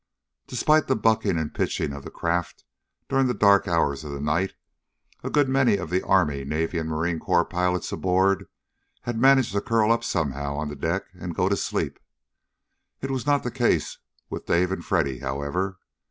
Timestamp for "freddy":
14.83-15.19